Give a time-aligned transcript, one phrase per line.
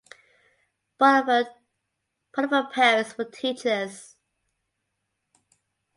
[0.97, 1.29] Both
[2.33, 4.15] of her parents were teachers.